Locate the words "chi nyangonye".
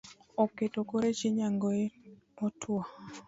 1.17-1.85